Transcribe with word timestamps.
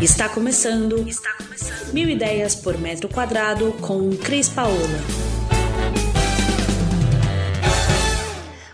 Está 0.00 0.28
começando. 0.28 1.08
Está 1.08 1.30
começando. 1.36 1.92
Mil 1.92 2.08
ideias 2.08 2.54
por 2.54 2.78
metro 2.78 3.08
quadrado 3.08 3.72
com 3.80 4.10
Cris 4.10 4.48
Paola. 4.48 4.76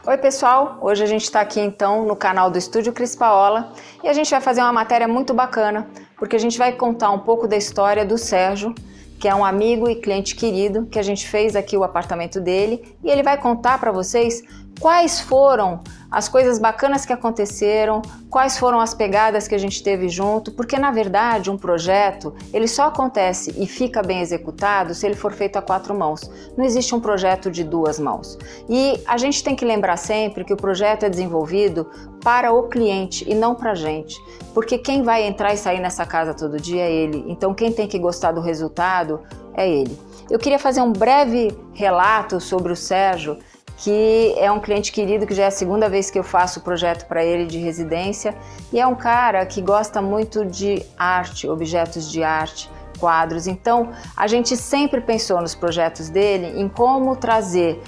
Oi 0.07 0.19
pessoal, 0.19 0.79
hoje 0.83 1.03
a 1.03 1.07
gente 1.07 1.23
está 1.23 1.41
aqui 1.41 1.61
então 1.61 2.05
no 2.05 2.15
canal 2.15 2.51
do 2.51 2.59
Estúdio 2.59 2.93
Cris 2.93 3.17
Paola 3.17 3.73
e 4.03 4.09
a 4.09 4.13
gente 4.13 4.31
vai 4.31 4.41
fazer 4.43 4.61
uma 4.61 4.73
matéria 4.73 5.09
muito 5.09 5.33
bacana 5.33 5.89
porque 6.19 6.37
a 6.37 6.39
gente 6.39 6.59
vai 6.59 6.73
contar 6.73 7.11
um 7.11 7.21
pouco 7.21 7.49
da 7.49 7.57
história 7.57 8.05
do 8.05 8.19
Sérgio, 8.19 8.75
que 9.19 9.27
é 9.27 9.35
um 9.35 9.43
amigo 9.43 9.89
e 9.89 9.97
cliente 9.97 10.37
querido 10.37 10.85
que 10.85 10.99
a 10.99 11.03
gente 11.03 11.27
fez 11.27 11.57
aqui 11.57 11.75
o 11.75 11.85
apartamento 11.85 12.39
dele 12.39 12.99
e 13.03 13.11
ele 13.11 13.23
vai 13.23 13.41
contar 13.41 13.81
para 13.81 13.91
vocês 13.91 14.43
quais 14.79 15.21
foram 15.21 15.83
as 16.15 16.29
coisas 16.29 16.61
bacanas 16.61 17.05
que 17.05 17.13
aconteceram, 17.13 18.01
quais 18.31 18.57
foram 18.57 18.81
as 18.81 18.95
pegadas 18.95 19.49
que 19.49 19.55
a 19.55 19.59
gente 19.59 19.83
teve 19.83 20.09
junto, 20.09 20.53
porque 20.53 20.79
na 20.79 20.93
verdade 20.93 21.51
um 21.51 21.59
projeto 21.59 22.33
ele 22.53 22.69
só 22.69 22.85
acontece 22.85 23.53
e 23.61 23.67
fica 23.67 24.01
bem 24.01 24.21
executado 24.21 24.95
se 24.95 25.05
ele 25.05 25.17
for 25.17 25.33
feito 25.33 25.57
a 25.57 25.63
quatro 25.63 25.93
mãos. 25.93 26.31
Não 26.57 26.65
existe 26.65 26.95
um 26.95 27.01
projeto 27.01 27.51
de 27.51 27.65
duas 27.65 27.99
mãos. 27.99 28.39
E 28.69 29.03
a 29.07 29.17
gente 29.19 29.43
tem 29.43 29.57
que 29.57 29.65
lembrar 29.65 29.97
sempre 29.97 30.45
que 30.45 30.53
o 30.53 30.57
projeto 30.57 31.03
é 31.03 31.11
desenvolvido 31.11 31.91
para 32.23 32.53
o 32.53 32.69
cliente 32.69 33.29
e 33.29 33.35
não 33.35 33.57
para 33.57 33.73
a 33.73 33.75
gente, 33.75 34.17
porque 34.55 34.79
quem 34.79 35.03
vai 35.03 35.25
entrar 35.25 35.53
e 35.53 35.57
sair 35.57 35.81
nessa 35.81 36.07
casa 36.07 36.33
todo 36.33 36.61
dia 36.61 36.85
é 36.85 36.93
ele. 36.93 37.25
Então 37.27 37.53
quem 37.53 37.73
tem 37.73 37.89
que 37.89 37.99
gostar 37.99 38.31
do 38.31 38.41
resultado 38.41 39.21
é 39.53 39.69
ele. 39.69 39.99
Eu 40.31 40.39
queria 40.39 40.61
fazer 40.61 40.81
um 40.81 40.93
breve 40.93 41.53
relato 41.73 42.41
sobre 42.41 42.73
o 42.73 42.77
Sérgio 42.77 43.37
que 43.77 44.35
é 44.39 44.51
um 44.51 44.61
cliente 44.61 44.93
querido 44.93 45.27
que 45.27 45.35
já 45.35 45.45
é 45.45 45.47
a 45.47 45.51
segunda 45.51 45.89
vez 45.89 46.11
que 46.11 46.19
eu 46.19 46.23
faço 46.23 46.61
o 46.61 46.63
projeto 46.63 47.07
para 47.07 47.25
ele 47.25 47.47
de 47.47 47.59
residência 47.59 48.35
e 48.73 48.81
é 48.81 48.87
um 48.87 48.95
cara 48.95 49.45
que 49.47 49.61
gosta 49.61 50.01
muito 50.01 50.45
de 50.45 50.83
arte, 50.97 51.49
objetos 51.49 52.11
de 52.11 52.23
arte, 52.23 52.71
quadros. 52.99 53.47
Então, 53.47 53.91
a 54.17 54.27
gente 54.27 54.57
sempre 54.57 55.01
pensou 55.01 55.41
nos 55.41 55.55
projetos 55.55 56.09
dele 56.09 56.61
em 56.61 56.69
como 56.69 57.17
trazer 57.17 57.83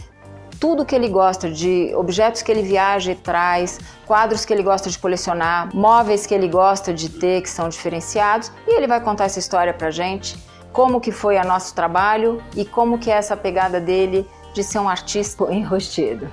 tudo 0.58 0.84
que 0.84 0.94
ele 0.94 1.08
gosta 1.08 1.50
de 1.50 1.92
objetos 1.94 2.42
que 2.42 2.50
ele 2.50 2.62
viaja 2.62 3.12
e 3.12 3.14
traz, 3.14 3.78
quadros 4.06 4.44
que 4.44 4.52
ele 4.52 4.62
gosta 4.62 4.88
de 4.88 4.98
colecionar, 4.98 5.74
móveis 5.74 6.26
que 6.26 6.34
ele 6.34 6.48
gosta 6.48 6.92
de 6.92 7.08
ter 7.10 7.42
que 7.42 7.50
são 7.50 7.68
diferenciados, 7.68 8.50
e 8.66 8.76
ele 8.76 8.86
vai 8.86 9.00
contar 9.00 9.26
essa 9.26 9.38
história 9.38 9.74
pra 9.74 9.90
gente, 9.90 10.36
como 10.72 11.00
que 11.00 11.12
foi 11.12 11.38
o 11.38 11.44
nosso 11.44 11.74
trabalho 11.74 12.42
e 12.54 12.64
como 12.64 12.98
que 12.98 13.10
é 13.10 13.14
essa 13.14 13.36
pegada 13.36 13.80
dele 13.80 14.28
de 14.56 14.64
ser 14.64 14.78
um 14.78 14.88
artista 14.88 15.52
enrostido. 15.52 16.26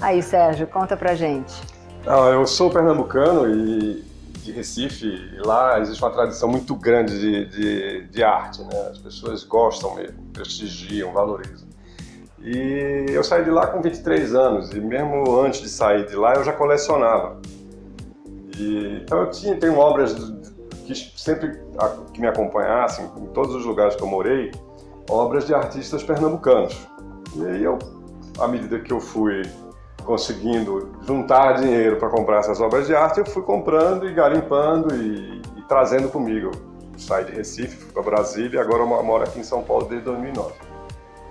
Aí, 0.00 0.22
Sérgio, 0.22 0.68
conta 0.68 0.96
pra 0.96 1.16
gente. 1.16 1.52
Ah, 2.06 2.30
eu 2.30 2.46
sou 2.46 2.70
pernambucano 2.70 3.50
e 3.50 4.04
de 4.44 4.52
Recife, 4.52 5.08
e 5.08 5.44
lá 5.44 5.80
existe 5.80 6.00
uma 6.00 6.12
tradição 6.12 6.48
muito 6.48 6.76
grande 6.76 7.18
de, 7.18 7.46
de, 7.46 8.06
de 8.06 8.22
arte, 8.22 8.62
né? 8.62 8.88
As 8.92 8.98
pessoas 8.98 9.42
gostam 9.42 9.96
mesmo, 9.96 10.16
prestigiam, 10.32 11.12
valorizam. 11.12 11.66
E 12.40 13.06
eu 13.08 13.24
saí 13.24 13.42
de 13.42 13.50
lá 13.50 13.66
com 13.66 13.82
23 13.82 14.36
anos 14.36 14.70
e 14.70 14.78
mesmo 14.78 15.40
antes 15.40 15.60
de 15.60 15.68
sair 15.68 16.06
de 16.06 16.14
lá 16.14 16.34
eu 16.34 16.44
já 16.44 16.52
colecionava. 16.52 17.40
E, 18.56 19.00
então 19.02 19.22
eu 19.22 19.30
tinha, 19.32 19.56
tenho 19.56 19.76
obras 19.76 20.14
que 20.86 20.94
sempre 20.94 21.60
que 22.14 22.20
me 22.20 22.28
acompanhassem 22.28 23.10
em 23.16 23.26
todos 23.26 23.52
os 23.56 23.64
lugares 23.64 23.96
que 23.96 24.02
eu 24.04 24.06
morei, 24.06 24.52
obras 25.10 25.44
de 25.44 25.52
artistas 25.52 26.04
pernambucanos. 26.04 26.86
E 27.36 27.46
aí 27.46 27.64
eu, 27.64 27.78
à 28.38 28.48
medida 28.48 28.78
que 28.80 28.92
eu 28.92 29.00
fui 29.00 29.42
conseguindo 30.04 30.92
juntar 31.06 31.54
dinheiro 31.54 31.96
para 31.96 32.08
comprar 32.08 32.38
essas 32.38 32.60
obras 32.60 32.86
de 32.86 32.94
arte, 32.94 33.18
eu 33.18 33.26
fui 33.26 33.42
comprando 33.42 34.08
e 34.08 34.14
garimpando 34.14 34.94
e, 34.94 35.42
e 35.56 35.62
trazendo 35.68 36.08
comigo. 36.08 36.50
Saí 36.96 37.24
de 37.24 37.32
Recife, 37.32 37.76
fui 37.76 37.92
para 37.92 38.02
Brasília 38.02 38.56
e 38.56 38.60
agora 38.60 38.82
eu 38.82 38.86
moro 38.86 39.24
aqui 39.24 39.40
em 39.40 39.44
São 39.44 39.62
Paulo 39.62 39.86
desde 39.86 40.06
2009. 40.06 40.54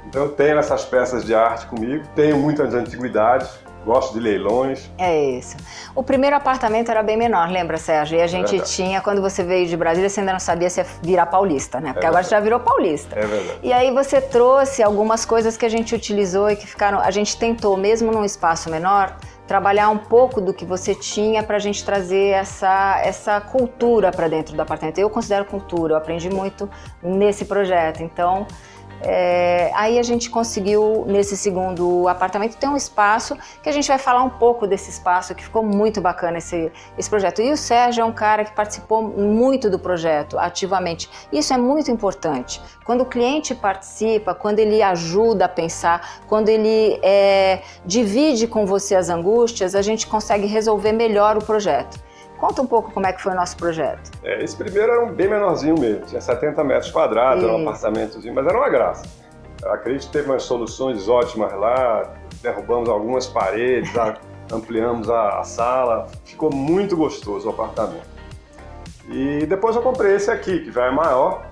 Então 0.07 0.23
eu 0.23 0.29
tenho 0.29 0.59
essas 0.59 0.85
peças 0.85 1.25
de 1.25 1.33
arte 1.33 1.65
comigo, 1.65 2.05
tenho 2.15 2.37
muitas 2.37 2.75
antiguidades, 2.75 3.49
gosto 3.85 4.13
de 4.13 4.19
leilões. 4.19 4.89
É 4.97 5.23
isso. 5.23 5.55
O 5.93 6.01
primeiro 6.01 6.35
apartamento 6.35 6.89
era 6.89 7.03
bem 7.03 7.15
menor, 7.15 7.49
lembra, 7.49 7.77
Sérgio? 7.77 8.17
E 8.17 8.21
a 8.21 8.27
gente 8.27 8.55
é 8.55 8.59
tinha, 8.59 8.99
quando 8.99 9.21
você 9.21 9.43
veio 9.43 9.67
de 9.67 9.77
Brasília, 9.77 10.09
você 10.09 10.19
ainda 10.19 10.33
não 10.33 10.39
sabia 10.39 10.69
se 10.69 10.81
ia 10.81 10.87
virar 11.01 11.27
paulista, 11.27 11.79
né? 11.79 11.93
Porque 11.93 12.05
é 12.05 12.09
agora 12.09 12.23
você 12.23 12.31
já 12.31 12.39
virou 12.39 12.59
paulista. 12.59 13.17
É 13.17 13.25
verdade. 13.25 13.59
E 13.61 13.71
aí 13.71 13.91
você 13.91 14.19
trouxe 14.19 14.81
algumas 14.81 15.23
coisas 15.23 15.55
que 15.55 15.65
a 15.65 15.69
gente 15.69 15.93
utilizou 15.93 16.49
e 16.49 16.55
que 16.55 16.65
ficaram. 16.65 16.99
A 16.99 17.11
gente 17.11 17.37
tentou, 17.37 17.77
mesmo 17.77 18.11
num 18.11 18.25
espaço 18.25 18.69
menor, 18.69 19.15
trabalhar 19.47 19.89
um 19.89 19.97
pouco 19.97 20.41
do 20.41 20.53
que 20.53 20.65
você 20.65 20.95
tinha 20.95 21.43
para 21.43 21.57
a 21.57 21.59
gente 21.59 21.85
trazer 21.85 22.29
essa, 22.29 22.99
essa 23.03 23.39
cultura 23.39 24.11
para 24.11 24.27
dentro 24.27 24.55
do 24.55 24.61
apartamento. 24.61 24.97
Eu 24.97 25.09
considero 25.09 25.45
cultura, 25.45 25.93
eu 25.93 25.97
aprendi 25.97 26.29
muito 26.29 26.67
nesse 27.03 27.45
projeto. 27.45 28.01
Então. 28.01 28.47
É, 29.01 29.71
aí 29.75 29.99
a 29.99 30.03
gente 30.03 30.29
conseguiu, 30.29 31.05
nesse 31.07 31.35
segundo 31.37 32.07
apartamento, 32.07 32.57
ter 32.57 32.67
um 32.67 32.75
espaço 32.75 33.37
que 33.61 33.69
a 33.69 33.71
gente 33.71 33.87
vai 33.87 33.97
falar 33.97 34.23
um 34.23 34.29
pouco 34.29 34.65
desse 34.65 34.89
espaço, 34.89 35.35
que 35.35 35.43
ficou 35.43 35.63
muito 35.63 36.01
bacana 36.01 36.37
esse, 36.37 36.71
esse 36.97 37.09
projeto. 37.09 37.41
E 37.41 37.51
o 37.51 37.57
Sérgio 37.57 38.01
é 38.01 38.05
um 38.05 38.11
cara 38.11 38.43
que 38.45 38.51
participou 38.53 39.03
muito 39.03 39.69
do 39.69 39.77
projeto, 39.77 40.37
ativamente. 40.39 41.09
Isso 41.31 41.53
é 41.53 41.57
muito 41.57 41.91
importante. 41.91 42.61
Quando 42.83 43.01
o 43.01 43.05
cliente 43.05 43.53
participa, 43.53 44.33
quando 44.33 44.59
ele 44.59 44.81
ajuda 44.81 45.45
a 45.45 45.49
pensar, 45.49 46.21
quando 46.27 46.49
ele 46.49 46.99
é, 47.03 47.61
divide 47.85 48.47
com 48.47 48.65
você 48.65 48.95
as 48.95 49.09
angústias, 49.09 49.75
a 49.75 49.81
gente 49.81 50.07
consegue 50.07 50.45
resolver 50.45 50.91
melhor 50.91 51.37
o 51.37 51.43
projeto. 51.43 52.04
Conta 52.37 52.61
um 52.61 52.67
pouco 52.67 52.91
como 52.91 53.07
é 53.07 53.13
que 53.13 53.21
foi 53.21 53.31
o 53.31 53.35
nosso 53.35 53.55
projeto. 53.55 54.11
É, 54.23 54.43
esse 54.43 54.55
primeiro 54.55 54.91
era 54.91 55.03
um 55.03 55.11
bem 55.11 55.29
menorzinho 55.29 55.79
mesmo, 55.79 56.05
tinha 56.05 56.19
70 56.19 56.63
metros 56.63 56.91
quadrados, 56.91 57.43
Isso. 57.43 57.51
era 57.51 57.57
um 57.57 57.61
apartamentozinho, 57.61 58.33
mas 58.33 58.45
era 58.45 58.57
uma 58.57 58.69
graça. 58.69 59.05
Acredito 59.65 60.07
que 60.07 60.11
teve 60.11 60.29
umas 60.29 60.43
soluções 60.43 61.07
ótimas 61.07 61.53
lá, 61.53 62.13
derrubamos 62.41 62.89
algumas 62.89 63.25
paredes, 63.25 63.91
ampliamos 64.51 65.09
a, 65.09 65.39
a 65.39 65.43
sala, 65.43 66.07
ficou 66.25 66.53
muito 66.53 66.95
gostoso 66.97 67.47
o 67.47 67.51
apartamento. 67.51 68.15
E 69.09 69.45
depois 69.45 69.75
eu 69.75 69.81
comprei 69.81 70.15
esse 70.15 70.29
aqui, 70.29 70.59
que 70.59 70.71
já 70.71 70.85
é 70.85 70.91
maior, 70.91 71.45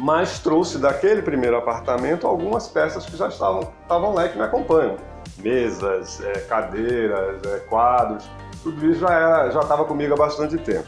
mas 0.00 0.40
trouxe 0.40 0.78
daquele 0.78 1.22
primeiro 1.22 1.56
apartamento 1.56 2.26
algumas 2.26 2.66
peças 2.66 3.06
que 3.06 3.16
já 3.16 3.28
estavam, 3.28 3.72
estavam 3.82 4.12
lá 4.12 4.26
e 4.26 4.30
que 4.30 4.36
me 4.36 4.44
acompanham. 4.44 4.96
Mesas, 5.38 6.20
é, 6.22 6.32
cadeiras, 6.40 7.40
é, 7.44 7.60
quadros 7.60 8.28
tudo 8.62 8.86
isso 8.90 9.00
já 9.00 9.50
já 9.50 9.60
estava 9.60 9.84
comigo 9.84 10.14
há 10.14 10.16
bastante 10.16 10.56
tempo. 10.58 10.86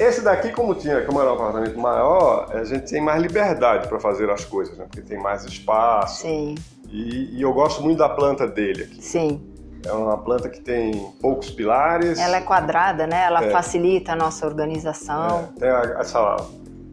Esse 0.00 0.22
daqui, 0.22 0.50
como 0.50 0.74
tinha, 0.74 1.04
como 1.04 1.20
era 1.20 1.30
um 1.30 1.34
apartamento 1.34 1.78
maior, 1.78 2.48
a 2.54 2.64
gente 2.64 2.90
tem 2.90 3.02
mais 3.02 3.20
liberdade 3.20 3.86
para 3.86 4.00
fazer 4.00 4.30
as 4.30 4.46
coisas, 4.46 4.78
né? 4.78 4.86
Porque 4.86 5.02
tem 5.02 5.18
mais 5.18 5.44
espaço. 5.44 6.22
Sim. 6.22 6.54
E, 6.88 7.36
e, 7.36 7.42
eu 7.42 7.52
gosto 7.52 7.82
muito 7.82 7.98
da 7.98 8.08
planta 8.08 8.46
dele 8.48 8.84
aqui. 8.84 9.02
Sim. 9.02 9.46
É 9.84 9.92
uma 9.92 10.16
planta 10.16 10.48
que 10.48 10.58
tem 10.60 11.12
poucos 11.20 11.50
pilares. 11.50 12.18
Ela 12.18 12.38
é 12.38 12.40
quadrada, 12.40 13.06
né? 13.06 13.24
Ela 13.24 13.44
é. 13.44 13.50
facilita 13.50 14.12
a 14.12 14.16
nossa 14.16 14.46
organização. 14.46 15.50
É. 15.56 15.60
Tem 15.60 15.68
a, 15.68 16.00
essa 16.00 16.36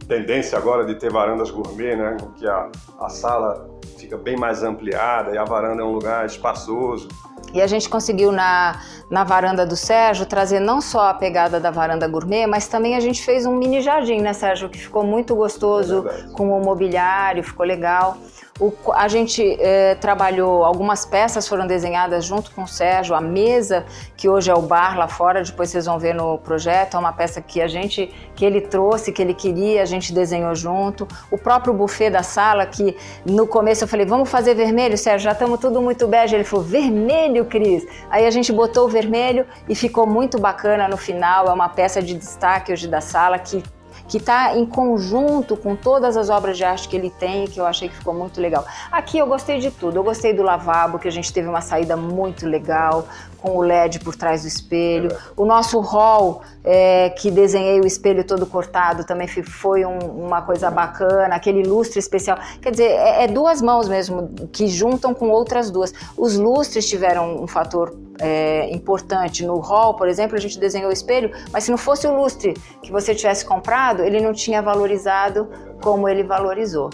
tendência 0.06 0.58
agora 0.58 0.84
de 0.84 0.94
ter 0.94 1.10
varandas 1.10 1.50
gourmet, 1.50 1.96
né? 1.96 2.14
Que 2.36 2.46
a, 2.46 2.70
a 3.00 3.08
sala 3.08 3.70
fica 3.98 4.18
bem 4.18 4.36
mais 4.36 4.62
ampliada 4.62 5.34
e 5.34 5.38
a 5.38 5.44
varanda 5.44 5.80
é 5.80 5.84
um 5.84 5.92
lugar 5.92 6.26
espaçoso. 6.26 7.08
E 7.52 7.60
a 7.60 7.66
gente 7.66 7.88
conseguiu 7.88 8.30
na, 8.30 8.80
na 9.10 9.24
varanda 9.24 9.64
do 9.64 9.76
Sérgio 9.76 10.26
trazer 10.26 10.60
não 10.60 10.80
só 10.80 11.08
a 11.08 11.14
pegada 11.14 11.58
da 11.58 11.70
varanda 11.70 12.06
gourmet, 12.06 12.46
mas 12.46 12.68
também 12.68 12.94
a 12.96 13.00
gente 13.00 13.22
fez 13.22 13.46
um 13.46 13.56
mini 13.56 13.80
jardim, 13.80 14.20
né, 14.20 14.32
Sérgio? 14.32 14.68
Que 14.68 14.78
ficou 14.78 15.04
muito 15.04 15.34
gostoso 15.34 16.06
é 16.08 16.32
com 16.32 16.50
o 16.50 16.64
mobiliário, 16.64 17.42
ficou 17.42 17.64
legal. 17.64 18.16
O, 18.60 18.72
a 18.92 19.06
gente 19.06 19.56
eh, 19.60 19.94
trabalhou, 20.00 20.64
algumas 20.64 21.04
peças 21.04 21.46
foram 21.46 21.64
desenhadas 21.64 22.24
junto 22.24 22.50
com 22.50 22.64
o 22.64 22.66
Sérgio, 22.66 23.14
a 23.14 23.20
mesa, 23.20 23.84
que 24.16 24.28
hoje 24.28 24.50
é 24.50 24.54
o 24.54 24.60
bar 24.60 24.98
lá 24.98 25.06
fora, 25.06 25.44
depois 25.44 25.70
vocês 25.70 25.86
vão 25.86 25.96
ver 25.96 26.12
no 26.12 26.38
projeto, 26.38 26.96
é 26.96 26.98
uma 26.98 27.12
peça 27.12 27.40
que 27.40 27.62
a 27.62 27.68
gente, 27.68 28.12
que 28.34 28.44
ele 28.44 28.60
trouxe, 28.60 29.12
que 29.12 29.22
ele 29.22 29.32
queria, 29.32 29.80
a 29.80 29.84
gente 29.84 30.12
desenhou 30.12 30.56
junto. 30.56 31.06
O 31.30 31.38
próprio 31.38 31.72
buffet 31.72 32.10
da 32.10 32.24
sala, 32.24 32.66
que 32.66 32.96
no 33.24 33.46
começo 33.46 33.84
eu 33.84 33.88
falei, 33.88 34.04
vamos 34.04 34.28
fazer 34.28 34.54
vermelho, 34.54 34.98
Sérgio, 34.98 35.26
já 35.26 35.32
estamos 35.32 35.60
tudo 35.60 35.80
muito 35.80 36.08
bege. 36.08 36.34
Ele 36.34 36.42
falou, 36.42 36.64
vermelho, 36.64 37.44
Cris. 37.44 37.86
Aí 38.10 38.26
a 38.26 38.30
gente 38.30 38.52
botou 38.52 38.86
o 38.86 38.88
vermelho 38.88 39.46
e 39.68 39.74
ficou 39.76 40.04
muito 40.04 40.36
bacana 40.40 40.88
no 40.88 40.96
final, 40.96 41.46
é 41.46 41.52
uma 41.52 41.68
peça 41.68 42.02
de 42.02 42.14
destaque 42.14 42.72
hoje 42.72 42.88
da 42.88 43.00
sala 43.00 43.38
que 43.38 43.62
que 44.08 44.16
está 44.16 44.56
em 44.56 44.64
conjunto 44.64 45.56
com 45.56 45.76
todas 45.76 46.16
as 46.16 46.30
obras 46.30 46.56
de 46.56 46.64
arte 46.64 46.88
que 46.88 46.96
ele 46.96 47.10
tem 47.10 47.46
que 47.46 47.60
eu 47.60 47.66
achei 47.66 47.88
que 47.88 47.96
ficou 47.96 48.14
muito 48.14 48.40
legal. 48.40 48.64
Aqui 48.90 49.18
eu 49.18 49.26
gostei 49.26 49.58
de 49.58 49.70
tudo. 49.70 49.96
Eu 49.96 50.02
gostei 50.02 50.32
do 50.32 50.42
lavabo, 50.42 50.98
que 50.98 51.06
a 51.06 51.12
gente 51.12 51.32
teve 51.32 51.48
uma 51.48 51.60
saída 51.60 51.96
muito 51.96 52.46
legal, 52.46 53.06
com 53.38 53.56
o 53.56 53.60
LED 53.60 54.00
por 54.00 54.16
trás 54.16 54.42
do 54.42 54.48
espelho. 54.48 55.14
O 55.36 55.44
nosso 55.44 55.78
hall, 55.80 56.42
é, 56.64 57.10
que 57.10 57.30
desenhei 57.30 57.80
o 57.80 57.86
espelho 57.86 58.24
todo 58.24 58.46
cortado, 58.46 59.04
também 59.04 59.28
foi 59.28 59.84
um, 59.84 59.98
uma 59.98 60.42
coisa 60.42 60.70
bacana. 60.70 61.34
Aquele 61.34 61.62
lustre 61.62 61.98
especial. 61.98 62.38
Quer 62.60 62.70
dizer, 62.70 62.90
é, 62.90 63.24
é 63.24 63.28
duas 63.28 63.60
mãos 63.60 63.88
mesmo 63.88 64.28
que 64.52 64.66
juntam 64.66 65.14
com 65.14 65.28
outras 65.28 65.70
duas. 65.70 65.92
Os 66.16 66.36
lustres 66.36 66.88
tiveram 66.88 67.42
um 67.42 67.46
fator 67.46 68.07
é, 68.20 68.68
importante 68.74 69.44
no 69.44 69.58
hall, 69.58 69.94
por 69.94 70.08
exemplo, 70.08 70.36
a 70.36 70.40
gente 70.40 70.58
desenhou 70.58 70.90
o 70.90 70.92
espelho, 70.92 71.30
mas 71.52 71.64
se 71.64 71.70
não 71.70 71.78
fosse 71.78 72.06
o 72.06 72.14
lustre 72.14 72.54
que 72.82 72.90
você 72.90 73.14
tivesse 73.14 73.44
comprado, 73.44 74.02
ele 74.02 74.20
não 74.20 74.32
tinha 74.32 74.60
valorizado 74.60 75.48
como 75.80 76.08
ele 76.08 76.22
valorizou. 76.22 76.90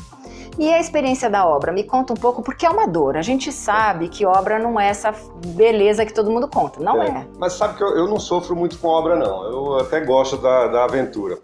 E 0.58 0.72
a 0.72 0.78
experiência 0.78 1.28
da 1.28 1.44
obra? 1.46 1.72
Me 1.72 1.82
conta 1.82 2.12
um 2.12 2.16
pouco, 2.16 2.40
porque 2.40 2.64
é 2.64 2.70
uma 2.70 2.86
dor. 2.86 3.16
A 3.16 3.22
gente 3.22 3.50
sabe 3.50 4.08
que 4.08 4.24
obra 4.24 4.58
não 4.58 4.78
é 4.78 4.88
essa 4.88 5.12
beleza 5.46 6.06
que 6.06 6.14
todo 6.14 6.30
mundo 6.30 6.46
conta. 6.46 6.80
Não 6.80 7.02
é. 7.02 7.08
é. 7.08 7.26
Mas 7.38 7.54
sabe 7.54 7.76
que 7.76 7.82
eu, 7.82 7.96
eu, 7.96 8.06
não 8.06 8.20
sofro 8.20 8.54
muito 8.54 8.78
com 8.78 8.86
obra, 8.86 9.16
não. 9.16 9.44
Eu 9.44 9.80
até 9.80 10.00
gosto 10.00 10.36
da, 10.36 10.68
da 10.68 10.84
aventura. 10.84 11.38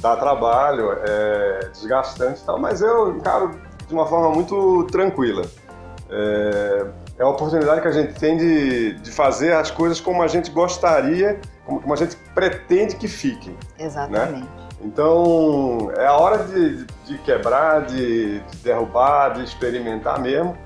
Dá 0.00 0.16
trabalho, 0.16 0.92
é 0.92 1.70
desgastante 1.72 2.42
e 2.42 2.44
tal, 2.44 2.60
mas 2.60 2.80
eu 2.80 3.16
encaro 3.16 3.58
de 3.88 3.92
uma 3.92 4.06
forma 4.06 4.30
muito 4.30 4.84
tranquila. 4.84 5.42
É, 6.10 6.86
é 7.18 7.22
a 7.22 7.28
oportunidade 7.28 7.80
que 7.80 7.88
a 7.88 7.92
gente 7.92 8.14
tem 8.14 8.36
de, 8.36 8.94
de 8.94 9.10
fazer 9.10 9.52
as 9.52 9.70
coisas 9.70 10.00
como 10.00 10.22
a 10.22 10.26
gente 10.26 10.50
gostaria, 10.50 11.40
como, 11.64 11.80
como 11.80 11.94
a 11.94 11.96
gente 11.96 12.16
pretende 12.34 12.96
que 12.96 13.06
fiquem. 13.06 13.52
Né? 13.52 13.86
Exatamente. 13.86 14.42
Né? 14.42 14.48
Então, 14.80 15.90
é 15.96 16.06
a 16.06 16.14
hora 16.14 16.44
de, 16.44 16.84
de 17.04 17.18
quebrar, 17.18 17.86
de, 17.86 18.40
de, 18.40 18.56
derrubar, 18.58 19.30
de 19.30 19.44
experimentar 19.44 20.20
mesmo, 20.20 20.56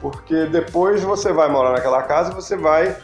porque 0.00 0.46
depois 0.46 1.02
você 1.02 1.32
vai 1.32 1.48
morar 1.48 1.72
naquela 1.72 2.02
casa 2.02 2.32
e 2.32 2.34
você 2.34 2.56
vai 2.56 2.96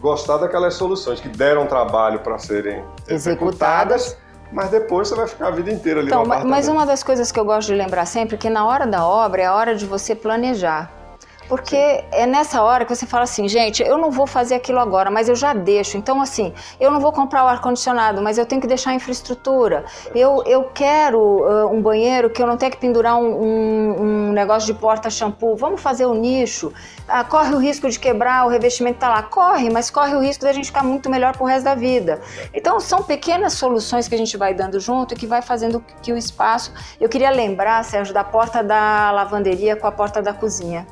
gostar 0.00 0.38
daquelas 0.38 0.74
soluções 0.74 1.20
que 1.20 1.28
deram 1.28 1.66
trabalho 1.66 2.20
para 2.20 2.36
serem 2.38 2.82
executadas, 3.06 4.06
executadas 4.06 4.22
mas 4.50 4.70
depois 4.70 5.08
você 5.08 5.14
vai 5.14 5.26
ficar 5.26 5.48
a 5.48 5.50
vida 5.50 5.70
inteira 5.70 6.00
ali 6.00 6.08
então, 6.08 6.26
Mas 6.26 6.68
uma 6.68 6.84
das 6.84 7.02
coisas 7.02 7.32
que 7.32 7.40
eu 7.40 7.44
gosto 7.44 7.68
de 7.68 7.74
lembrar 7.74 8.04
sempre 8.04 8.34
é 8.34 8.38
que 8.38 8.50
na 8.50 8.66
hora 8.66 8.86
da 8.86 9.06
obra 9.06 9.42
é 9.42 9.46
a 9.46 9.54
hora 9.54 9.74
de 9.74 9.86
você 9.86 10.14
planejar. 10.14 11.01
Porque 11.52 11.76
Sim. 11.76 12.04
é 12.12 12.26
nessa 12.26 12.62
hora 12.62 12.82
que 12.82 12.96
você 12.96 13.04
fala 13.04 13.24
assim, 13.24 13.46
gente, 13.46 13.82
eu 13.82 13.98
não 13.98 14.10
vou 14.10 14.26
fazer 14.26 14.54
aquilo 14.54 14.78
agora, 14.78 15.10
mas 15.10 15.28
eu 15.28 15.36
já 15.36 15.52
deixo. 15.52 15.98
Então, 15.98 16.18
assim, 16.18 16.50
eu 16.80 16.90
não 16.90 16.98
vou 16.98 17.12
comprar 17.12 17.44
o 17.44 17.46
ar-condicionado, 17.46 18.22
mas 18.22 18.38
eu 18.38 18.46
tenho 18.46 18.58
que 18.58 18.66
deixar 18.66 18.92
a 18.92 18.94
infraestrutura. 18.94 19.84
Eu, 20.14 20.42
eu 20.46 20.70
quero 20.72 21.20
uh, 21.20 21.70
um 21.70 21.82
banheiro 21.82 22.30
que 22.30 22.42
eu 22.42 22.46
não 22.46 22.56
tenha 22.56 22.70
que 22.70 22.78
pendurar 22.78 23.16
um, 23.16 23.26
um, 23.26 24.00
um 24.00 24.32
negócio 24.32 24.72
de 24.72 24.80
porta-shampoo. 24.80 25.54
Vamos 25.54 25.82
fazer 25.82 26.06
o 26.06 26.14
nicho. 26.14 26.72
Ah, 27.06 27.22
corre 27.22 27.54
o 27.54 27.58
risco 27.58 27.86
de 27.90 27.98
quebrar, 27.98 28.46
o 28.46 28.48
revestimento 28.48 29.00
tá 29.00 29.10
lá. 29.10 29.22
Corre, 29.22 29.68
mas 29.68 29.90
corre 29.90 30.14
o 30.14 30.20
risco 30.20 30.44
da 30.44 30.54
gente 30.54 30.68
ficar 30.68 30.82
muito 30.82 31.10
melhor 31.10 31.36
pro 31.36 31.44
resto 31.44 31.64
da 31.64 31.74
vida. 31.74 32.18
Então, 32.54 32.80
são 32.80 33.02
pequenas 33.02 33.52
soluções 33.52 34.08
que 34.08 34.14
a 34.14 34.18
gente 34.18 34.38
vai 34.38 34.54
dando 34.54 34.80
junto 34.80 35.12
e 35.12 35.18
que 35.18 35.26
vai 35.26 35.42
fazendo 35.42 35.84
que 36.00 36.14
o 36.14 36.16
espaço. 36.16 36.72
Eu 36.98 37.10
queria 37.10 37.28
lembrar, 37.28 37.84
Sérgio, 37.84 38.14
da 38.14 38.24
porta 38.24 38.64
da 38.64 39.10
lavanderia 39.10 39.76
com 39.76 39.86
a 39.86 39.92
porta 39.92 40.22
da 40.22 40.32
cozinha 40.32 40.86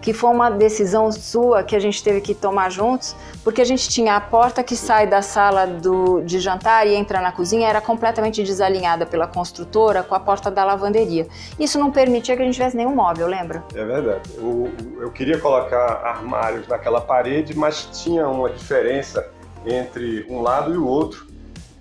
que 0.00 0.12
foi 0.12 0.30
uma 0.30 0.50
decisão 0.50 1.10
sua 1.10 1.62
que 1.62 1.74
a 1.74 1.78
gente 1.78 2.02
teve 2.02 2.20
que 2.20 2.34
tomar 2.34 2.70
juntos, 2.70 3.14
porque 3.42 3.60
a 3.60 3.64
gente 3.64 3.88
tinha 3.88 4.16
a 4.16 4.20
porta 4.20 4.62
que 4.62 4.76
sai 4.76 5.06
da 5.06 5.22
sala 5.22 5.66
do, 5.66 6.20
de 6.22 6.38
jantar 6.38 6.86
e 6.86 6.94
entra 6.94 7.20
na 7.20 7.32
cozinha, 7.32 7.68
era 7.68 7.80
completamente 7.80 8.42
desalinhada 8.42 9.06
pela 9.06 9.26
construtora 9.26 10.02
com 10.02 10.14
a 10.14 10.20
porta 10.20 10.50
da 10.50 10.64
lavanderia. 10.64 11.26
Isso 11.58 11.78
não 11.78 11.90
permitia 11.90 12.36
que 12.36 12.42
a 12.42 12.44
gente 12.44 12.54
tivesse 12.54 12.76
nenhum 12.76 12.94
móvel, 12.94 13.26
lembra? 13.26 13.62
É 13.74 13.84
verdade. 13.84 14.30
Eu, 14.36 14.70
eu 15.00 15.10
queria 15.10 15.38
colocar 15.38 16.00
armários 16.04 16.66
naquela 16.68 17.00
parede, 17.00 17.56
mas 17.56 17.88
tinha 17.92 18.26
uma 18.28 18.48
diferença 18.50 19.28
entre 19.66 20.26
um 20.30 20.40
lado 20.40 20.72
e 20.72 20.78
o 20.78 20.86
outro 20.86 21.27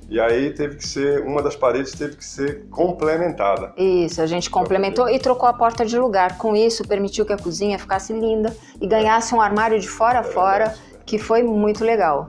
e 0.10 0.22
aí 0.22 0.54
teve 0.54 0.78
que 0.78 0.88
ser, 0.88 1.22
uma 1.22 1.42
das 1.42 1.56
paredes 1.56 1.92
teve 1.92 2.16
que 2.16 2.24
ser 2.24 2.66
complementada. 2.70 3.74
Isso, 3.76 4.22
a 4.22 4.26
gente 4.26 4.50
complementou 4.50 5.10
e 5.10 5.20
trocou 5.20 5.50
a 5.50 5.54
porta 5.54 5.86
de 5.86 5.98
lugar. 5.98 6.38
Com 6.38 6.56
isso, 6.56 6.88
permitiu 6.88 7.26
que 7.26 7.34
a 7.34 7.38
cozinha 7.38 7.78
ficasse 7.78 8.14
linda 8.14 8.56
e 8.80 8.88
ganhasse 8.88 9.36
um 9.36 9.42
armário 9.42 9.78
de 9.78 9.88
fora 9.88 10.20
a 10.20 10.24
fora, 10.24 10.74
que 11.06 11.18
foi 11.18 11.44
muito 11.44 11.84
legal. 11.84 12.26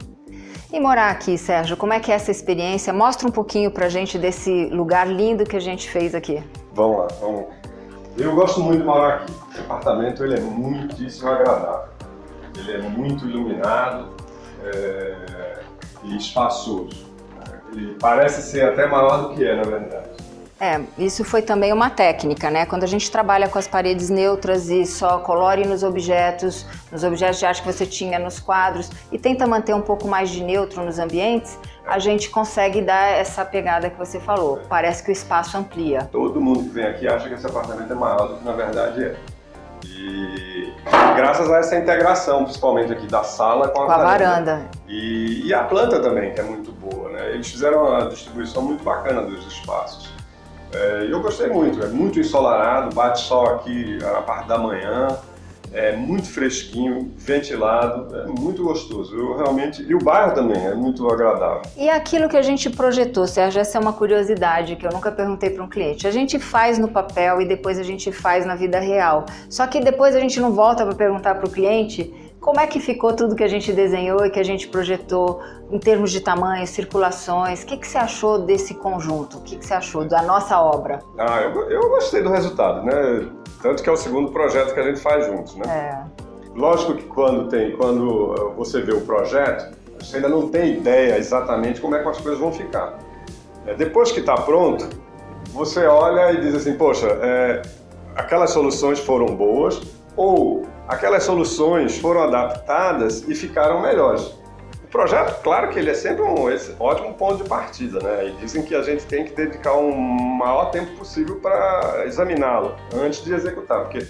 E 0.73 0.81
morar 0.81 1.11
aqui, 1.11 1.39
Sérgio, 1.39 1.77
como 1.77 1.93
é 1.93 2.01
que 2.01 2.11
é 2.11 2.15
essa 2.17 2.31
experiência? 2.31 2.93
Mostra 2.93 3.29
um 3.29 3.31
pouquinho 3.31 3.71
pra 3.71 3.89
gente 3.89 4.19
desse 4.19 4.67
lugar 4.67 5.07
lindo 5.07 5.45
que 5.45 5.57
a 5.57 5.61
gente 5.61 5.89
fez 5.89 6.15
aqui. 6.15 6.43
Vamos 6.75 6.99
lá, 6.99 7.09
vamos. 7.21 7.47
Eu 8.19 8.35
gosto 8.35 8.61
muito 8.61 8.81
de 8.81 8.85
morar 8.85 9.21
aqui. 9.21 9.33
O 9.33 9.61
apartamento 9.63 10.25
ele 10.25 10.35
é 10.35 10.41
muitíssimo 10.41 11.31
agradável. 11.31 11.89
Ele 12.59 12.73
é 12.73 12.83
muito 12.83 13.25
iluminado 13.25 14.11
é... 14.65 15.61
e 16.03 16.17
espaçoso. 16.17 17.08
Ele 17.73 17.97
parece 18.01 18.43
ser 18.43 18.65
até 18.65 18.87
maior 18.87 19.29
do 19.29 19.35
que 19.35 19.45
é, 19.45 19.55
na 19.55 19.63
verdade. 19.63 20.09
É, 20.61 20.81
isso 20.99 21.25
foi 21.25 21.41
também 21.41 21.73
uma 21.73 21.89
técnica, 21.89 22.51
né? 22.51 22.67
Quando 22.67 22.83
a 22.83 22.87
gente 22.87 23.09
trabalha 23.13 23.49
com 23.49 23.61
as 23.61 23.69
paredes 23.69 24.11
neutras 24.11 24.69
e 24.69 24.85
só 24.85 25.19
colore 25.19 25.65
nos 25.65 25.85
objetos, 25.85 26.67
nos 26.91 27.05
objetos 27.05 27.39
de 27.39 27.47
arte 27.47 27.63
que 27.63 27.73
você 27.73 27.87
tinha 27.87 28.19
nos 28.19 28.41
quadros 28.41 28.91
e 29.13 29.19
tenta 29.19 29.47
manter 29.47 29.73
um 29.73 29.81
pouco 29.81 30.09
mais 30.09 30.31
de 30.31 30.43
neutro 30.43 30.85
nos 30.85 30.99
ambientes, 30.99 31.57
a 31.87 32.01
gente 32.01 32.29
consegue 32.29 32.83
dar 32.83 33.13
essa 33.13 33.45
pegada 33.45 33.89
que 33.89 33.97
você 33.97 34.19
falou. 34.19 34.61
Parece 34.69 35.05
que 35.05 35.11
o 35.11 35.13
espaço 35.13 35.57
amplia. 35.57 36.09
Todo 36.11 36.41
mundo 36.41 36.65
que 36.65 36.71
vem 36.71 36.87
aqui 36.87 37.07
acha 37.07 37.29
que 37.29 37.35
esse 37.35 37.47
apartamento 37.47 37.93
é 37.93 37.97
maior 37.97 38.27
do 38.27 38.39
que 38.39 38.45
na 38.45 38.53
verdade 38.53 39.05
é. 39.05 39.17
E 39.85 40.73
graças 41.17 41.49
a 41.51 41.59
essa 41.59 41.77
integração, 41.77 42.43
principalmente 42.43 42.93
aqui 42.93 43.07
da 43.07 43.23
sala 43.23 43.69
com 43.69 43.83
a, 43.83 43.87
com 43.87 43.93
a 43.93 43.97
varanda. 43.99 44.63
E, 44.89 45.47
e, 45.47 45.55
a 45.55 45.63
planta 45.65 46.01
também, 46.01 46.33
que 46.33 46.41
é 46.41 46.43
muito 46.43 46.73
boa. 46.73 46.98
Eles 47.35 47.49
fizeram 47.49 47.89
uma 47.89 48.09
distribuição 48.09 48.63
muito 48.63 48.83
bacana 48.83 49.23
dos 49.23 49.47
espaços. 49.47 50.09
É, 50.73 51.09
eu 51.11 51.21
gostei 51.23 51.49
muito, 51.49 51.83
é 51.83 51.89
muito 51.89 52.21
ensolarado, 52.21 52.95
bate 52.95 53.21
sol 53.21 53.47
aqui 53.49 53.99
na 54.03 54.21
parte 54.21 54.49
da 54.49 54.59
manhã, 54.59 55.09
é 55.73 55.95
muito 55.95 56.29
fresquinho, 56.29 57.11
ventilado, 57.17 58.15
é 58.17 58.27
muito 58.27 58.63
gostoso. 58.63 59.15
Eu 59.17 59.37
realmente 59.37 59.83
e 59.83 59.95
o 59.95 59.99
bairro 59.99 60.35
também 60.35 60.67
é 60.67 60.75
muito 60.75 61.09
agradável. 61.09 61.63
E 61.77 61.89
aquilo 61.89 62.29
que 62.29 62.37
a 62.37 62.43
gente 62.43 62.71
projetou, 62.71 63.27
Sérgio, 63.27 63.61
essa 63.61 63.79
é 63.79 63.81
uma 63.81 63.93
curiosidade 63.93 64.77
que 64.77 64.87
eu 64.87 64.91
nunca 64.91 65.11
perguntei 65.11 65.51
para 65.51 65.63
um 65.63 65.69
cliente. 65.69 66.07
A 66.07 66.11
gente 66.11 66.39
faz 66.39 66.79
no 66.79 66.89
papel 66.89 67.41
e 67.41 67.47
depois 67.47 67.79
a 67.79 67.83
gente 67.83 68.11
faz 68.13 68.47
na 68.47 68.55
vida 68.55 68.79
real. 68.79 69.25
Só 69.49 69.67
que 69.67 69.81
depois 69.81 70.15
a 70.17 70.21
gente 70.21 70.41
não 70.41 70.53
volta 70.53 70.85
para 70.85 70.95
perguntar 70.95 71.35
para 71.35 71.47
o 71.47 71.51
cliente 71.51 72.13
como 72.49 72.61
é 72.61 72.67
que 72.67 72.81
ficou 72.81 73.13
tudo 73.13 73.37
que 73.37 73.45
a 73.45 73.49
gente 73.49 73.75
desenhou 73.75 74.25
e 74.25 74.31
que 74.31 74.41
a 74.41 74.43
gente 74.43 74.69
projetou 74.69 75.43
em 75.71 75.79
termos 75.79 76.11
de 76.11 76.23
tamanho, 76.23 76.67
circulações? 76.67 77.63
O 77.63 77.67
que, 77.67 77.77
que 77.77 77.87
você 77.87 77.99
achou 77.99 78.39
desse 78.39 78.73
conjunto? 78.73 79.37
O 79.37 79.41
que, 79.43 79.59
que 79.59 79.67
você 79.67 79.75
achou 79.75 80.07
da 80.07 80.23
nossa 80.23 80.59
obra? 80.59 81.01
Ah, 81.19 81.43
eu, 81.43 81.71
eu 81.71 81.91
gostei 81.91 82.23
do 82.23 82.31
resultado, 82.31 82.87
né? 82.87 83.29
Tanto 83.61 83.83
que 83.83 83.89
é 83.91 83.93
o 83.93 83.99
segundo 83.99 84.33
projeto 84.33 84.73
que 84.73 84.81
a 84.81 84.83
gente 84.83 84.99
faz 84.99 85.27
juntos, 85.27 85.57
né? 85.57 85.67
É. 85.69 86.59
Lógico 86.59 86.95
que 86.95 87.03
quando, 87.03 87.51
tem, 87.51 87.77
quando 87.77 88.55
você 88.57 88.81
vê 88.81 88.95
o 88.95 89.03
projeto, 89.03 89.77
você 90.01 90.17
ainda 90.17 90.31
não 90.31 90.49
tem 90.49 90.79
ideia 90.79 91.19
exatamente 91.19 91.83
como 91.83 91.97
é 91.97 92.03
que 92.03 92.09
as 92.09 92.19
coisas 92.19 92.41
vão 92.41 92.51
ficar. 92.51 92.99
É, 93.67 93.75
depois 93.75 94.11
que 94.11 94.21
está 94.21 94.37
pronto, 94.37 94.89
você 95.53 95.87
olha 95.87 96.33
e 96.33 96.41
diz 96.41 96.55
assim, 96.55 96.73
poxa, 96.79 97.09
é, 97.09 97.61
aquelas 98.17 98.53
soluções 98.53 98.99
foram 98.99 99.37
boas 99.37 99.83
ou 100.17 100.67
aquelas 100.89 101.23
soluções 101.23 101.99
foram 101.99 102.23
adaptadas 102.23 103.23
e 103.29 103.35
ficaram 103.35 103.83
melhores. 103.83 104.23
O 104.83 104.91
projeto, 104.91 105.43
claro 105.43 105.69
que 105.69 105.79
ele 105.79 105.91
é 105.91 105.95
sempre 105.95 106.23
um 106.23 106.35
ótimo 106.81 107.13
ponto 107.13 107.43
de 107.43 107.49
partida, 107.49 108.01
né? 108.01 108.29
E 108.29 108.33
dizem 108.41 108.63
que 108.63 108.75
a 108.75 108.81
gente 108.81 109.05
tem 109.05 109.25
que 109.25 109.35
dedicar 109.35 109.75
um 109.75 109.95
maior 109.95 110.71
tempo 110.71 110.97
possível 110.97 111.37
para 111.37 112.07
examiná-lo 112.07 112.75
antes 112.95 113.23
de 113.23 113.35
executar, 113.35 113.83
porque 113.83 114.07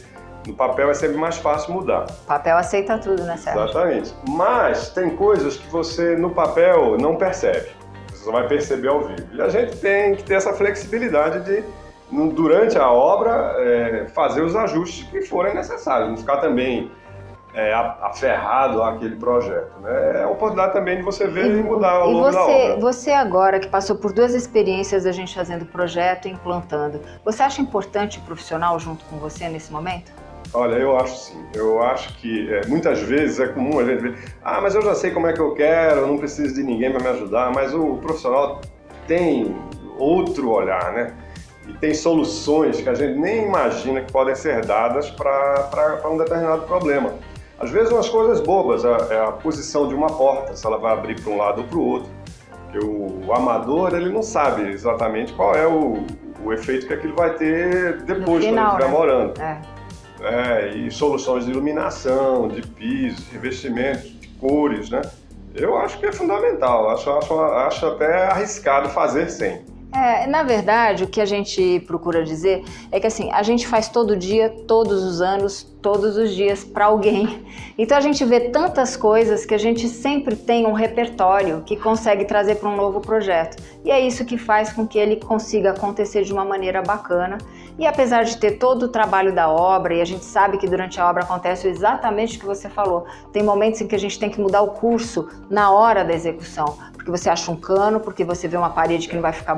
no 0.47 0.55
papel 0.55 0.89
é 0.89 0.95
sempre 0.95 1.17
mais 1.17 1.37
fácil 1.37 1.75
mudar. 1.75 2.07
O 2.23 2.27
papel 2.27 2.57
aceita 2.57 2.97
tudo, 2.97 3.25
né, 3.25 3.37
Sérgio? 3.37 3.65
Exatamente. 3.65 4.15
Mas 4.29 4.91
tem 4.91 5.11
coisas 5.11 5.57
que 5.57 5.69
você 5.69 6.15
no 6.17 6.31
papel 6.31 6.97
não 6.97 7.17
percebe. 7.17 7.71
Você 8.09 8.25
só 8.25 8.31
vai 8.31 8.47
perceber 8.47 8.89
ao 8.89 9.01
vivo. 9.01 9.29
E 9.35 9.43
a 9.43 9.49
gente 9.49 9.77
tem 9.79 10.15
que 10.15 10.23
ter 10.23 10.35
essa 10.35 10.53
flexibilidade 10.53 11.41
de 11.41 11.65
durante 12.11 12.79
a 12.79 12.91
obra 12.91 13.55
é, 13.59 14.07
fazer 14.15 14.43
os 14.43 14.57
ajustes 14.57 15.09
que 15.09 15.23
forem 15.23 15.55
necessários, 15.55 16.09
não 16.09 16.17
ficar 16.17 16.39
também 16.39 16.91
é, 17.55 17.73
aferrado 17.75 18.83
àquele 18.83 19.17
projeto. 19.17 19.79
Né? 19.81 20.21
É 20.21 20.23
a 20.23 20.29
oportunidade 20.29 20.73
também 20.73 20.97
de 20.97 21.03
você 21.03 21.27
ver 21.27 21.47
e, 21.47 21.59
e 21.59 21.63
mudar 21.63 21.93
ao 21.93 22.11
longo 22.11 22.25
você, 22.25 22.37
da 22.37 22.45
obra. 22.45 22.81
Você 22.81 23.11
agora 23.11 23.59
que 23.59 23.69
passou 23.69 23.97
por 23.97 24.13
duas 24.13 24.35
experiências 24.35 25.05
da 25.05 25.13
gente 25.13 25.35
fazendo 25.35 25.67
projeto 25.67 26.29
e 26.29 26.31
implantando, 26.31 27.01
você 27.25 27.43
acha 27.43 27.61
importante 27.61 28.19
o 28.19 28.23
profissional 28.23 28.79
junto 28.79 29.05
com 29.07 29.17
você 29.19 29.49
nesse 29.49 29.73
momento? 29.73 30.13
Olha, 30.55 30.77
eu 30.77 30.97
acho 30.97 31.17
sim. 31.17 31.45
Eu 31.55 31.83
acho 31.83 32.17
que 32.19 32.53
é, 32.53 32.67
muitas 32.67 33.01
vezes 33.01 33.39
é 33.39 33.49
comum 33.49 33.79
a 33.81 33.85
gente 33.85 34.01
ver, 34.01 34.35
ah, 34.43 34.61
mas 34.61 34.75
eu 34.75 34.81
já 34.81 34.95
sei 34.95 35.11
como 35.11 35.27
é 35.27 35.33
que 35.33 35.41
eu 35.41 35.53
quero, 35.53 36.01
eu 36.01 36.07
não 36.07 36.17
preciso 36.17 36.55
de 36.55 36.63
ninguém 36.63 36.91
para 36.91 37.03
me 37.03 37.09
ajudar, 37.09 37.53
mas 37.53 37.75
o 37.75 37.97
profissional 37.97 38.61
tem 39.07 39.55
outro 39.99 40.51
olhar, 40.51 40.93
né? 40.93 41.15
E 41.69 41.73
tem 41.75 41.95
soluções 41.95 42.81
que 42.81 42.89
a 42.89 42.95
gente 42.95 43.19
nem 43.19 43.47
imagina 43.47 44.01
que 44.01 44.11
podem 44.11 44.35
ser 44.35 44.65
dadas 44.65 45.11
para 45.11 46.01
um 46.11 46.17
determinado 46.17 46.63
problema. 46.63 47.13
Às 47.59 47.71
vezes 47.71 47.93
umas 47.93 48.09
coisas 48.09 48.41
bobas, 48.41 48.85
a, 48.85 48.97
é 49.11 49.21
a 49.21 49.33
posição 49.33 49.87
de 49.87 49.95
uma 49.95 50.07
porta, 50.07 50.57
se 50.57 50.67
ela 50.67 50.79
vai 50.79 50.93
abrir 50.93 51.21
para 51.21 51.31
um 51.31 51.37
lado 51.37 51.61
ou 51.61 51.67
para 51.67 51.79
o 51.79 51.85
outro. 51.85 52.11
Porque 52.65 52.85
o, 52.85 53.33
amador 53.33 53.95
ele 53.95 54.11
não 54.11 54.23
sabe 54.23 54.71
exatamente 54.71 55.33
qual 55.33 55.55
é 55.55 55.67
o, 55.67 56.05
o 56.45 56.53
efeito 56.53 56.87
que 56.87 56.95
aquilo 56.95 57.15
vai 57.15 57.35
ter 57.35 58.03
depois, 58.03 58.45
final, 58.45 58.77
quando 58.77 58.83
ele 58.83 58.85
estiver 58.85 58.87
né? 58.87 58.91
morando. 58.91 59.41
É. 59.41 59.61
É, 60.21 60.69
e 60.77 60.91
soluções 60.91 61.45
de 61.45 61.51
iluminação, 61.53 62.49
de 62.49 62.63
piso, 62.63 63.23
de 63.23 63.33
revestimento, 63.33 64.09
cores, 64.41 64.91
né? 64.91 65.03
Eu 65.55 65.77
acho 65.77 65.99
que 65.99 66.07
é 66.07 66.13
fundamental, 66.13 66.91
acho, 66.91 67.11
acho, 67.11 67.41
acho 67.41 67.87
até 67.87 68.25
arriscado 68.25 68.89
fazer 68.89 69.29
sem. 69.31 69.65
É, 69.91 70.27
na 70.27 70.43
verdade, 70.43 71.05
o 71.05 71.07
que 71.07 71.21
a 71.21 71.25
gente 71.25 71.81
procura 71.87 72.23
dizer 72.23 72.63
é 72.93 73.01
que 73.01 73.07
assim, 73.07 73.31
a 73.33 73.43
gente 73.43 73.67
faz 73.67 73.89
todo 73.89 74.15
dia, 74.17 74.51
todos 74.67 75.03
os 75.03 75.23
anos, 75.23 75.63
todos 75.81 76.17
os 76.17 76.35
dias 76.35 76.63
para 76.63 76.87
alguém. 76.87 77.45
Então 77.81 77.97
a 77.97 78.01
gente 78.01 78.25
vê 78.25 78.41
tantas 78.41 78.97
coisas 78.97 79.47
que 79.47 79.55
a 79.55 79.59
gente 79.59 79.89
sempre 79.89 80.35
tem 80.35 80.67
um 80.67 80.73
repertório 80.73 81.63
que 81.65 81.77
consegue 81.77 82.25
trazer 82.25 82.57
para 82.57 82.69
um 82.69 82.75
novo 82.75 83.01
projeto. 83.01 83.63
E 83.85 83.91
é 83.93 84.01
isso 84.01 84.25
que 84.25 84.37
faz 84.37 84.73
com 84.73 84.85
que 84.85 84.99
ele 84.99 85.15
consiga 85.15 85.71
acontecer 85.71 86.25
de 86.25 86.33
uma 86.33 86.45
maneira 86.45 86.83
bacana. 86.83 87.39
E 87.79 87.87
apesar 87.87 88.25
de 88.25 88.37
ter 88.37 88.59
todo 88.59 88.83
o 88.83 88.89
trabalho 88.89 89.33
da 89.33 89.49
obra, 89.49 89.95
e 89.95 90.01
a 90.01 90.05
gente 90.05 90.25
sabe 90.25 90.59
que 90.59 90.67
durante 90.67 91.01
a 91.01 91.09
obra 91.09 91.23
acontece 91.23 91.69
exatamente 91.69 92.37
o 92.37 92.41
que 92.41 92.47
você 92.47 92.69
falou, 92.69 93.07
tem 93.33 93.45
momentos 93.45 93.81
em 93.81 93.87
que 93.87 93.95
a 93.95 93.99
gente 93.99 94.19
tem 94.19 94.29
que 94.29 94.41
mudar 94.41 94.63
o 94.63 94.73
curso 94.73 95.29
na 95.49 95.71
hora 95.71 96.05
da 96.05 96.13
execução, 96.13 96.77
porque 96.93 97.13
você 97.13 97.31
acha 97.31 97.53
um 97.53 97.57
cano, 97.57 98.01
porque 98.01 98.25
você 98.25 98.49
vê 98.49 98.57
uma 98.57 98.71
parede 98.71 99.07
que 99.07 99.15
não 99.15 99.23
vai 99.23 99.33
ficar 99.33 99.55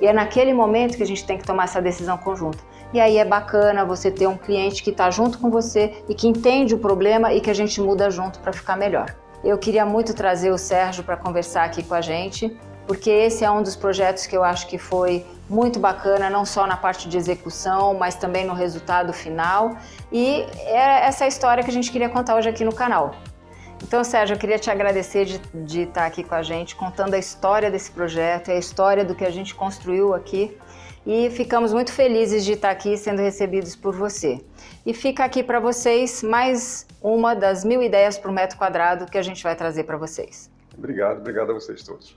e 0.00 0.06
é 0.06 0.12
naquele 0.12 0.52
momento 0.52 0.96
que 0.96 1.02
a 1.02 1.06
gente 1.06 1.24
tem 1.24 1.38
que 1.38 1.44
tomar 1.44 1.64
essa 1.64 1.80
decisão 1.80 2.16
conjunta. 2.18 2.58
E 2.92 3.00
aí 3.00 3.18
é 3.18 3.24
bacana 3.24 3.84
você 3.84 4.10
ter 4.10 4.26
um 4.26 4.36
cliente 4.36 4.82
que 4.82 4.90
está 4.90 5.10
junto 5.10 5.38
com 5.38 5.50
você 5.50 6.04
e 6.08 6.14
que 6.14 6.28
entende 6.28 6.74
o 6.74 6.78
problema 6.78 7.32
e 7.32 7.40
que 7.40 7.50
a 7.50 7.54
gente 7.54 7.80
muda 7.80 8.10
junto 8.10 8.38
para 8.38 8.52
ficar 8.52 8.76
melhor. 8.76 9.14
Eu 9.42 9.58
queria 9.58 9.84
muito 9.84 10.14
trazer 10.14 10.50
o 10.50 10.58
Sérgio 10.58 11.02
para 11.02 11.16
conversar 11.16 11.64
aqui 11.64 11.82
com 11.82 11.94
a 11.94 12.00
gente, 12.00 12.56
porque 12.86 13.10
esse 13.10 13.44
é 13.44 13.50
um 13.50 13.62
dos 13.62 13.76
projetos 13.76 14.26
que 14.26 14.36
eu 14.36 14.44
acho 14.44 14.66
que 14.66 14.78
foi 14.78 15.26
muito 15.48 15.78
bacana, 15.78 16.30
não 16.30 16.44
só 16.44 16.66
na 16.66 16.76
parte 16.76 17.08
de 17.08 17.16
execução, 17.16 17.94
mas 17.94 18.14
também 18.14 18.46
no 18.46 18.54
resultado 18.54 19.12
final. 19.12 19.76
E 20.12 20.46
é 20.66 21.06
essa 21.06 21.26
história 21.26 21.62
que 21.62 21.70
a 21.70 21.72
gente 21.72 21.90
queria 21.90 22.08
contar 22.08 22.36
hoje 22.36 22.48
aqui 22.48 22.64
no 22.64 22.72
canal. 22.72 23.14
Então, 23.86 24.02
Sérgio, 24.02 24.34
eu 24.34 24.38
queria 24.38 24.58
te 24.58 24.70
agradecer 24.70 25.26
de, 25.26 25.38
de 25.52 25.82
estar 25.82 26.06
aqui 26.06 26.24
com 26.24 26.34
a 26.34 26.42
gente, 26.42 26.74
contando 26.74 27.12
a 27.12 27.18
história 27.18 27.70
desse 27.70 27.90
projeto, 27.92 28.50
a 28.50 28.54
história 28.54 29.04
do 29.04 29.14
que 29.14 29.26
a 29.26 29.30
gente 29.30 29.54
construiu 29.54 30.14
aqui 30.14 30.56
e 31.06 31.28
ficamos 31.28 31.70
muito 31.70 31.92
felizes 31.92 32.46
de 32.46 32.52
estar 32.52 32.70
aqui 32.70 32.96
sendo 32.96 33.20
recebidos 33.20 33.76
por 33.76 33.94
você. 33.94 34.42
E 34.86 34.94
fica 34.94 35.22
aqui 35.22 35.42
para 35.42 35.60
vocês 35.60 36.22
mais 36.22 36.86
uma 37.02 37.36
das 37.36 37.62
mil 37.62 37.82
ideias 37.82 38.16
por 38.16 38.32
metro 38.32 38.56
quadrado 38.56 39.04
que 39.04 39.18
a 39.18 39.22
gente 39.22 39.42
vai 39.42 39.54
trazer 39.54 39.84
para 39.84 39.98
vocês. 39.98 40.50
Obrigado, 40.76 41.18
obrigado 41.18 41.50
a 41.50 41.54
vocês 41.54 41.82
todos. 41.82 42.16